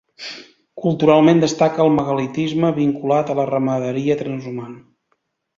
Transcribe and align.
Culturalment 0.85 1.43
destaca 1.43 1.83
el 1.85 1.93
megalitisme, 1.99 2.73
vinculat 2.81 3.29
a 3.35 3.39
la 3.41 3.47
ramaderia 3.53 4.21
transhumant. 4.23 4.77